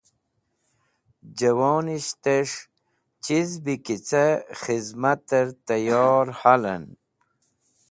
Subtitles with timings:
[1.37, 2.59] Jẽwonishtẽs̃h
[3.23, 6.83] chizbẽ kicẽ khizmatẽr tẽyor halẽn